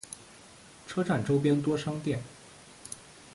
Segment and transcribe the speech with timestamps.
[0.87, 2.23] 车站周边多商店。